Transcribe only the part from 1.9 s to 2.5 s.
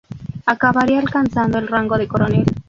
de coronel.